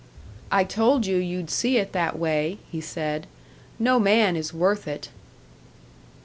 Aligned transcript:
"I 0.51 0.63
told 0.63 1.05
you 1.05 1.17
you'd 1.17 1.51
see 1.51 1.77
it 1.77 1.91
that 1.91 2.17
way," 2.17 2.57
he 2.71 2.81
said. 2.81 3.27
"No 3.77 3.99
man 3.99 4.35
is 4.35 4.51
worth 4.51 4.87
it." 4.87 5.09